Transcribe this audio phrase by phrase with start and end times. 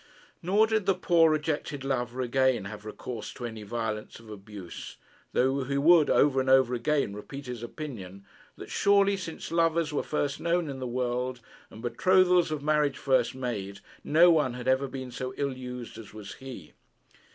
[0.41, 4.97] Nor did the poor rejected lover again have recourse to any violence of abuse,
[5.31, 8.25] though he would over and over again repeat his opinion
[8.57, 13.35] that surely, since lovers were first known in the world, and betrothals of marriage first
[13.35, 16.73] made, no one had ever been so ill used as was he.